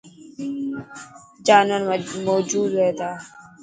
[1.45, 1.81] جانور
[2.27, 3.09] موجود هئي تا.